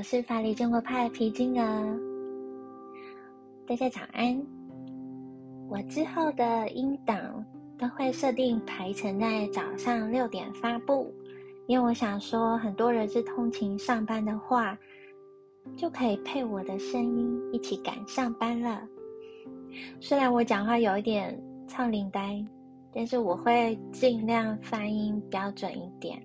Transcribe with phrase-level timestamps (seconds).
[0.00, 2.00] 我是法理生活派皮筋儿，
[3.66, 4.42] 大家早安。
[5.68, 7.44] 我之后的音档
[7.78, 11.12] 都会设定排程在早上六点发布，
[11.66, 14.74] 因为我想说，很多人是通勤上班的话，
[15.76, 18.80] 就可以配我的声音一起赶上班了。
[20.00, 21.38] 虽然我讲话有一点
[21.68, 22.42] 唱灵呆，
[22.90, 26.18] 但是我会尽量发音标准一点。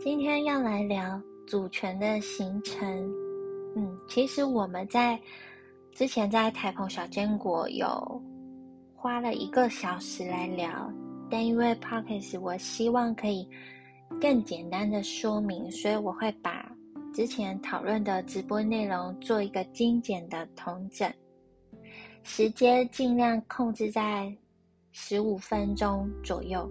[0.00, 2.86] 今天要来聊主权的形成。
[3.74, 5.18] 嗯，其实我们在
[5.92, 8.22] 之前在台澎小坚果有
[8.94, 10.92] 花了一个小时来聊，
[11.30, 13.48] 但因为 p o c k e t 我希望可以
[14.20, 16.70] 更简单的说明，所以我会把
[17.14, 21.10] 之前讨论的直播内容做一个精简的统整，
[22.22, 24.32] 时间尽量控制在
[24.92, 26.68] 十五分钟左右。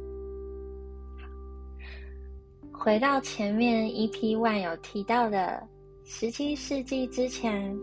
[2.80, 5.62] 回到前面 EP One 有提到的，
[6.06, 7.76] 十七世纪之前，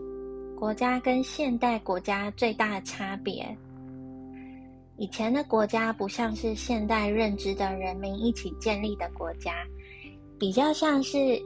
[0.57, 3.45] 国家跟现代国家最大的差别。
[4.97, 9.53] 以前的国家不像是现代认知的人民一起建立的国家，
[10.39, 11.39] 比较像是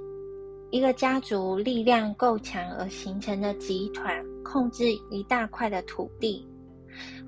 [0.70, 6.48] 一个家族力量够强而形成的集团，控制一大块的土地，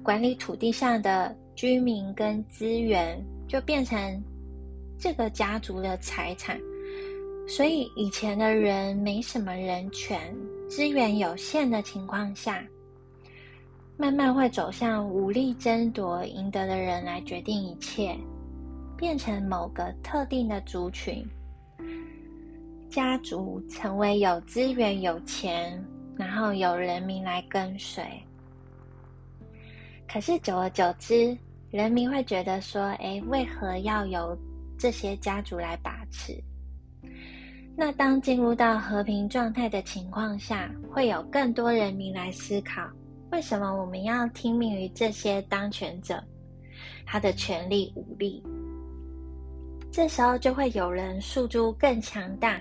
[0.03, 4.23] 管理土地上的居民跟资源，就变成。
[5.01, 6.61] 这个家族的财产，
[7.47, 10.31] 所以以前的人没什么人权，
[10.69, 12.63] 资源有限的情况下，
[13.97, 18.15] 慢慢会走向武力争夺赢得的人来决定一切，
[18.95, 21.27] 变成某个特定的族群，
[22.87, 25.83] 家族成为有资源、有钱，
[26.15, 28.05] 然后有人民来跟随。
[30.07, 31.35] 可是久而久之，
[31.71, 34.37] 人民会觉得说：“哎，为何要有？”
[34.81, 36.35] 这些家族来把持。
[37.77, 42.81] 那当进入到和平状态的情况下，会有更多人民来思考：
[43.31, 46.21] 为什么我们要听命于这些当权者？
[47.05, 48.43] 他的权力武力。
[49.91, 52.59] 这时候就会有人诉诸更强大，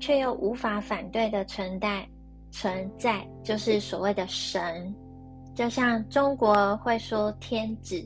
[0.00, 2.04] 却又无法反对的存在，
[2.50, 4.92] 存在就是所谓的神。
[5.54, 8.04] 就像中国会说天子，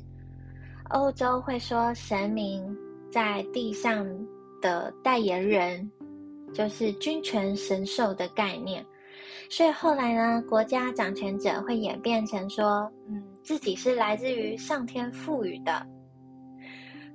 [0.91, 2.63] 欧洲会说神明。
[3.13, 4.09] 在地上
[4.63, 5.89] 的代言人，
[6.55, 8.85] 就是君权神授的概念。
[9.51, 15.87] 所以后来呢，国家掌权者会演变成说，嗯，自己是来自于上天赋予的，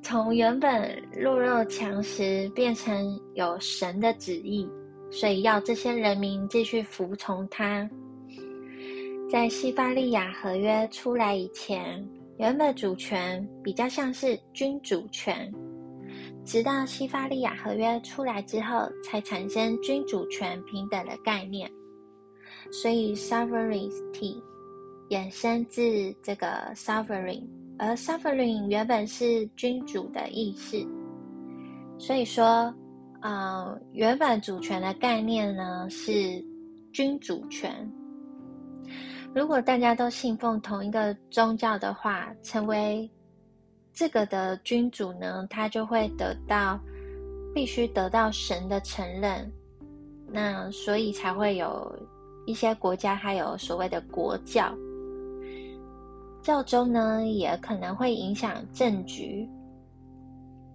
[0.03, 4.69] 从原本弱肉强食变成有神的旨意，
[5.09, 7.89] 所以要这些人民继续服从他。
[9.31, 15.51] 在西法利亚合约出来以前，原本主权比较像是君主权。
[16.47, 21.69] 直到西法利亚合约出来之后，才产生君主权平等的概念。
[22.71, 24.41] 所以 sovereignty
[25.09, 25.81] 衍生自
[26.23, 27.43] 这个 sovereign，
[27.77, 30.77] 而 sovereign 原本是君主的意思。
[31.99, 32.73] 所以说，
[33.21, 36.41] 呃，原本主权的概念呢是
[36.93, 37.91] 君主权。
[39.35, 43.09] 如果大家都信奉同一个宗教的话，成为。
[43.97, 46.79] 这个的君主呢，他就会得到
[47.51, 49.51] 必须得到神的承认，
[50.27, 51.91] 那所以才会有
[52.45, 54.71] 一些国家还有所谓的国教，
[56.43, 59.49] 教宗呢也可能会影响政局。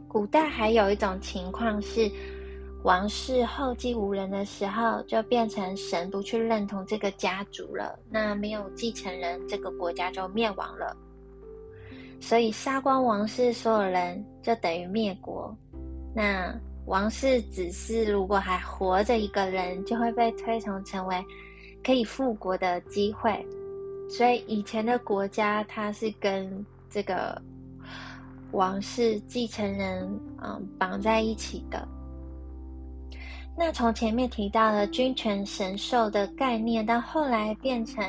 [0.08, 2.10] 古代还有一种情况是，
[2.82, 10.96] 王室后继无人的时候，就变成神不去认同这个家族了，那没有继承人，这个国家就灭亡了。
[12.22, 15.54] 所以杀光王室所有人，就等于灭国。
[16.14, 16.56] 那
[16.86, 21.22] 王室只是如果还活着一个人，就会被推崇成为
[21.84, 23.44] 可以复国的机会。
[24.08, 27.42] 所以以前的国家，它是跟这个
[28.52, 30.08] 王室继承人
[30.42, 31.86] 嗯绑在一起的。
[33.58, 38.00] 那从前面提到的君权神授的概念，到后来变成。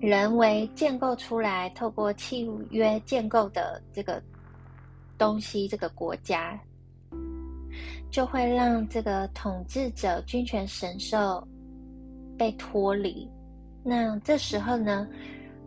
[0.00, 4.22] 人为建构出来，透过契约建构的这个
[5.16, 6.58] 东西，这个国家
[8.10, 11.46] 就会让这个统治者君权神授
[12.38, 13.28] 被脱离。
[13.82, 15.06] 那这时候呢，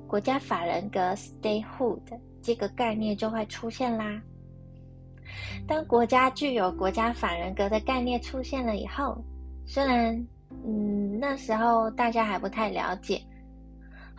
[0.07, 1.99] 国家法人格 （statehood）
[2.41, 4.21] 这个概念就会出现啦。
[5.67, 9.21] 当国家具有国家法人格的概念出现了以后，
[9.65, 10.15] 虽然
[10.65, 13.21] 嗯那时候大家还不太了解。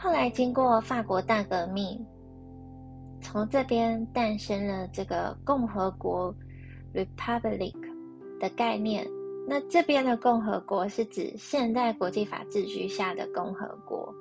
[0.01, 1.99] 后来经过法国大革命，
[3.21, 6.33] 从这边诞生了这个共和国
[6.95, 7.75] （republic）
[8.39, 9.05] 的概念。
[9.49, 14.15] 那这边的共和国是指现代国际法秩序下的共和国，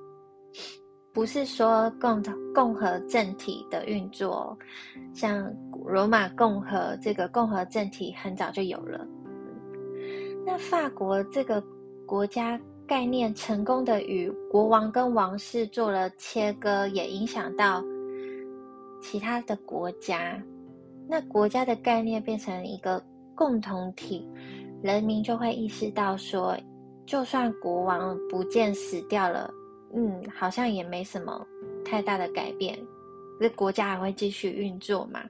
[1.13, 2.23] 不是说共
[2.55, 4.57] 共和政体的运作，
[5.13, 5.53] 像
[5.85, 9.05] 罗马共和这个共和政体很早就有了。
[10.43, 11.63] 那法国这个
[12.07, 17.83] 国家概念成功的与国王跟王室做了切割，也影响到
[19.01, 20.41] 其他的国家。
[21.09, 23.03] 那国家的概念变成一个
[23.35, 24.25] 共同体，
[24.81, 26.57] 人民就会意识到说，
[27.05, 29.53] 就算国王不见死掉了，
[29.93, 31.45] 嗯，好像也没什么
[31.83, 32.79] 太大的改变，
[33.39, 35.21] 这国家还会继续运作嘛。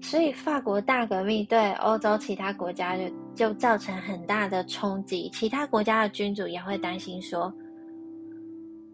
[0.00, 3.04] 所以，法国大革命对欧洲其他国家就
[3.34, 5.30] 就造成很大的冲击。
[5.32, 7.52] 其他国家的君主也会担心说，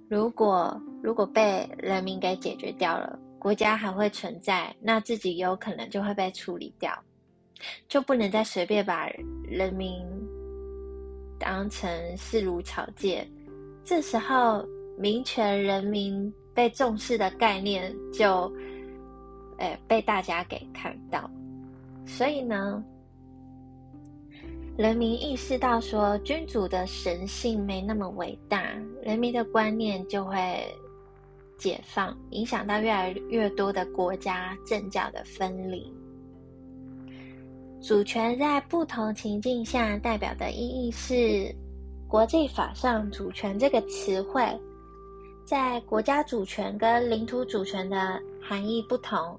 [0.08, 6.92] 如果如果被人民给解决掉了，国家还会存在，那自己有可能就会被处理掉，
[7.88, 9.08] 就不能再随便把
[9.44, 10.04] 人民
[11.38, 13.26] 当成视如草芥。
[13.84, 14.62] 这时候，
[14.98, 18.52] 民权人民被重视的概念就。
[19.58, 21.28] 哎，被大家给看到，
[22.06, 22.80] 所以呢，
[24.76, 28.62] 人民意识到说君主的神性没那么伟大，
[29.02, 30.64] 人民的观念就会
[31.58, 35.92] 解放，影响到越来越多的国家政教的分离。
[37.82, 41.52] 主权在不同情境下代表的意义是，
[42.06, 44.40] 国际法上主权这个词汇，
[45.44, 48.22] 在国家主权跟领土主权的。
[48.48, 49.38] 含义不同，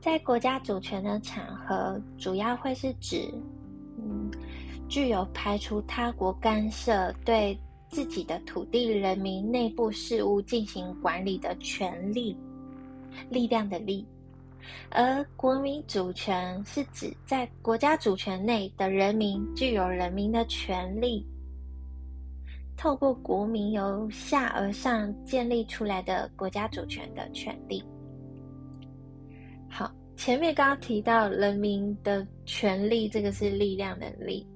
[0.00, 3.30] 在国家主权的场合，主要会是指，
[3.98, 4.30] 嗯，
[4.88, 7.60] 具有排除他国干涉，对
[7.90, 12.34] 自己的土地、人民内部事务进行管理的权利，
[13.28, 14.02] 力量的力；
[14.88, 21.22] 而国民主权是指在国家主权内的人民具有人民的权利。
[22.78, 27.82] 透过国民由下而上建立出来的国家主权的权利。
[29.68, 34.46] 好，前面刚刚提到人民的权利，这个是力量的力。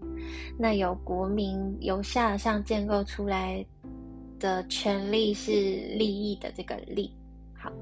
[0.57, 3.67] 那由国民由下而上建构出来
[4.39, 7.13] 的权利是利益的这个利。
[7.61, 7.73] 好，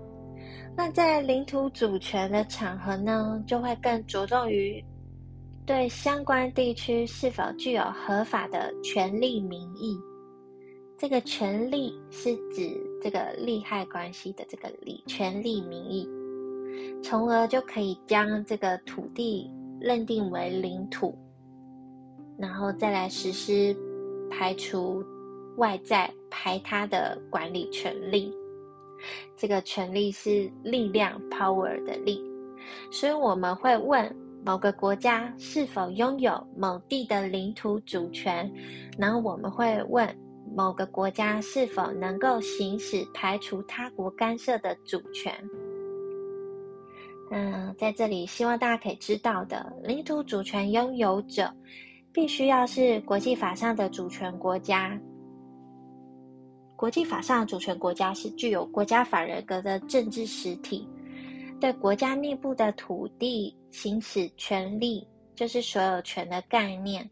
[0.74, 4.82] 那在领土主权的场合呢，就会更着重于
[5.66, 10.00] 对相关地区是否具有合法的权利名义。
[11.00, 16.06] 这个权利是指这个利害关系的这个利权利名义，
[17.02, 19.50] 从而就可以将这个土地
[19.80, 21.16] 认定为领土，
[22.36, 23.74] 然后再来实施
[24.30, 25.02] 排除
[25.56, 28.30] 外在排他的管理权利。
[29.38, 32.22] 这个权利是力量 power 的力，
[32.92, 34.14] 所以我们会问
[34.44, 38.52] 某个国家是否拥有某地的领土主权，
[38.98, 40.14] 然后我们会问。
[40.54, 45.32] 某个国家是否能够行使排除他国干涉的主权？
[47.30, 51.48] 嗯，在这里希望大家可以知道的，领土主权拥有者
[52.12, 55.00] 必须要是国际法上的主权国家。
[56.74, 60.88] 国际法上主权国家是具有国家法人格的政治实体，
[61.60, 67.08] 对国家内部的土地行使权利，就是所有权的概念。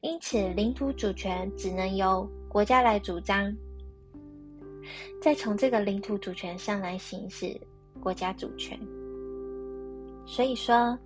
[0.00, 3.54] 因此，领土主权只能由国家来主张，
[5.20, 7.58] 再从这个领土主权上来行使
[8.00, 8.78] 国家主权。
[10.26, 10.98] 所以说，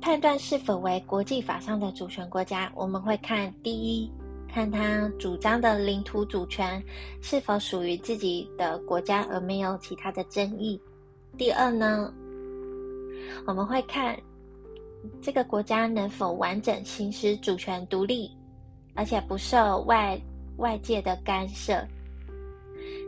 [0.00, 4.10] 判断是否为国际法上的主权国家，我们会看第一，
[4.48, 6.82] 看他主张的领土主权
[7.22, 10.78] 是否属于自己的国家而没有其他的争议；
[11.36, 12.12] 第二呢，
[13.46, 14.18] 我们会看。
[15.22, 18.30] 这个国家能否完整行使主权独立，
[18.94, 20.20] 而且不受外
[20.56, 21.86] 外界的干涉，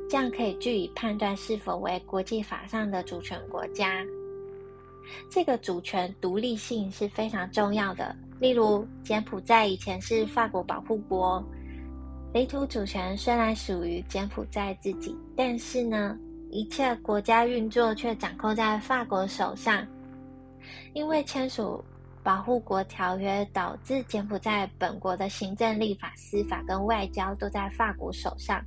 [0.09, 4.05] 这样可以据以判断是否为国际法上的主权国家。
[5.29, 8.15] 这个主权独立性是非常重要的。
[8.39, 11.45] 例如，柬埔寨以前是法国保护国，
[12.33, 16.17] 领土主权虽然属于柬埔寨自己，但是呢，
[16.51, 19.85] 一切国家运作却掌控在法国手上。
[20.93, 21.85] 因为签署
[22.23, 28.63] 保护国条约，导致柬埔寨本国的行政、立法、司法跟外交都在法国手上，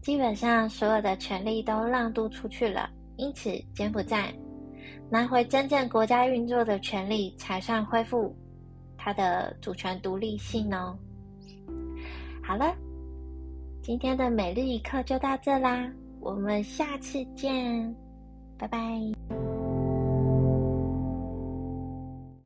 [0.00, 2.88] 基本上所有的权利都让渡出去了。
[3.16, 4.32] 因此，柬埔寨
[5.10, 8.34] 拿回真正国家运作的权利，才算恢复
[8.96, 10.96] 它的主权独立性哦。
[12.42, 12.74] 好了，
[13.82, 17.94] 今天的每日一课就到这啦，我们下次见，
[18.56, 19.59] 拜拜。